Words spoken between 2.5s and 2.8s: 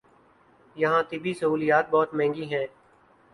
ہیں۔